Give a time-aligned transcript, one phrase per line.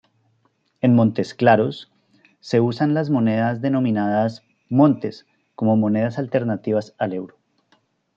[0.81, 1.91] En Montesclaros,
[2.39, 7.37] se usan las monedas denominadas "montes" como monedas alternativas al euro.